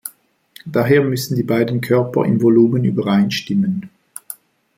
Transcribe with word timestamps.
Daher 0.65 1.03
müssen 1.03 1.35
die 1.35 1.43
beiden 1.43 1.79
Körper 1.79 2.25
im 2.25 2.41
Volumen 2.41 2.83
übereinstimmen. 2.85 3.91